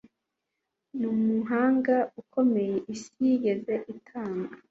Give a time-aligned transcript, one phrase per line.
[0.97, 4.53] Ni umuhanga ukomeye isi yigeze itanga